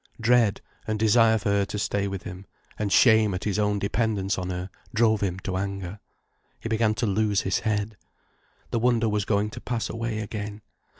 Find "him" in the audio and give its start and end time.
2.23-2.47, 5.21-5.37